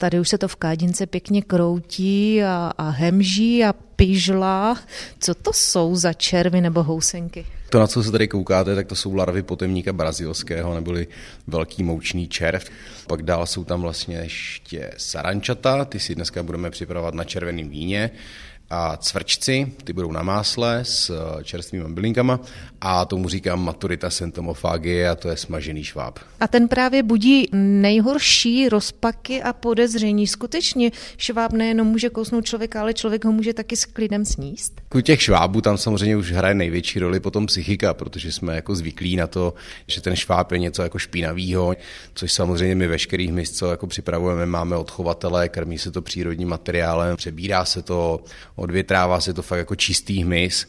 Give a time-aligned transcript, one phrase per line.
[0.00, 4.78] Tady už se to v Kádince pěkně kroutí a, a hemží a pižlá.
[5.18, 7.46] Co to jsou za červy nebo housenky?
[7.70, 11.06] To, na co se tady koukáte, tak to jsou larvy potemníka brazilského, neboli
[11.46, 12.64] velký moučný červ.
[13.06, 18.10] Pak dál jsou tam vlastně ještě sarančata, ty si dneska budeme připravovat na červeném víně
[18.70, 22.40] a cvrčci, ty budou na másle s eh, čerstvými bylinkama
[22.80, 26.18] a tomu říkám maturita sentomofagie a to je smažený šváb.
[26.40, 30.26] A ten právě budí nejhorší rozpaky a podezření.
[30.26, 34.80] Skutečně šváb nejenom může kousnout člověka, ale člověk ho může taky s klidem sníst?
[34.94, 39.16] U těch švábů tam samozřejmě už hraje největší roli potom psychika, protože jsme jako zvyklí
[39.16, 39.54] na to,
[39.86, 41.74] že ten šváb je něco jako špinavýho,
[42.14, 46.48] což samozřejmě my veškerých mis, co jako připravujeme, máme od chovatele, krmí se to přírodním
[46.48, 48.20] materiálem, přebírá se to
[48.56, 50.66] odvětrává se to fakt jako čistý hmyz.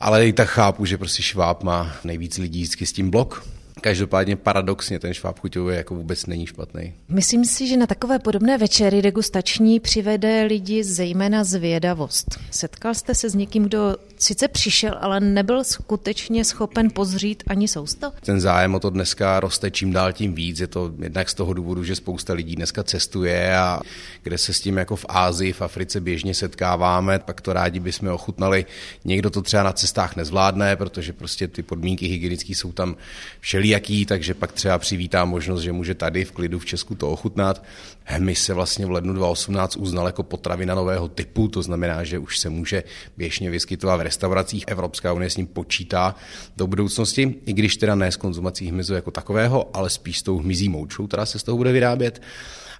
[0.00, 3.44] Ale i tak chápu, že prostě šváb má nejvíc lidí vždycky s tím blok,
[3.80, 6.92] Každopádně paradoxně ten šváb chuťový jako vůbec není špatný.
[7.08, 12.38] Myslím si, že na takové podobné večery degustační přivede lidi zejména zvědavost.
[12.50, 18.12] Setkal jste se s někým, kdo sice přišel, ale nebyl skutečně schopen pozřít ani sousto?
[18.20, 20.60] Ten zájem o to dneska roste čím dál tím víc.
[20.60, 23.80] Je to jednak z toho důvodu, že spousta lidí dneska cestuje a
[24.22, 28.08] kde se s tím jako v Ázii, v Africe běžně setkáváme, pak to rádi bychom
[28.08, 28.66] ochutnali.
[29.04, 32.96] Někdo to třeba na cestách nezvládne, protože prostě ty podmínky hygienické jsou tam
[33.40, 37.10] všelí jaký, takže pak třeba přivítá možnost, že může tady v klidu v Česku to
[37.10, 37.62] ochutnat.
[38.18, 42.38] My se vlastně v lednu 2018 uznal jako potravina nového typu, to znamená, že už
[42.38, 42.84] se může
[43.16, 44.64] běžně vyskytovat v restauracích.
[44.66, 46.14] Evropská unie s ním počítá
[46.56, 50.38] do budoucnosti, i když teda ne s konzumací hmyzu jako takového, ale spíš s tou
[50.38, 52.22] hmyzí moučou, která se z toho bude vyrábět.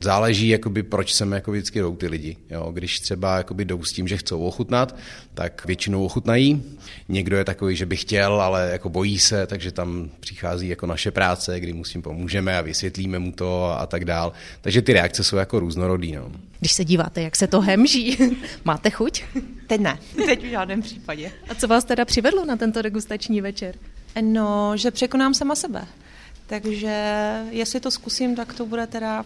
[0.00, 2.36] Záleží, jakoby, proč sem jako vždycky jdou ty lidi.
[2.50, 2.72] Jo?
[2.72, 4.96] Když třeba jakoby, jdou s tím, že chcou ochutnat,
[5.34, 6.62] tak většinou ochutnají.
[7.08, 11.10] Někdo je takový, že by chtěl, ale jako bojí se, takže tam přichází jako naše
[11.10, 14.32] práce, kdy musím pomůžeme a vysvětlíme mu to a tak dál.
[14.60, 16.12] Takže ty reakce jsou jako různorodý.
[16.12, 16.32] No.
[16.60, 18.18] Když se díváte, jak se to hemží,
[18.64, 19.22] máte chuť?
[19.66, 21.32] Teď ne, teď v žádném případě.
[21.48, 23.74] A co vás teda přivedlo na tento degustační večer?
[24.20, 25.86] No, že překonám sama sebe.
[26.46, 26.96] Takže
[27.50, 29.24] jestli to zkusím, tak to bude teda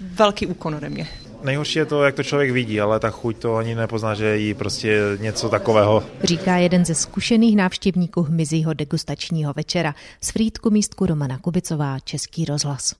[0.00, 1.08] velký úkon ode mě.
[1.42, 4.54] Nejhorší je to, jak to člověk vidí, ale ta chuť to ani nepozná, že jí
[4.54, 6.02] prostě něco takového.
[6.22, 9.94] Říká jeden ze zkušených návštěvníků hmyzího degustačního večera.
[10.20, 12.94] S Frýdku místku Romana Kubicová, Český rozhlas.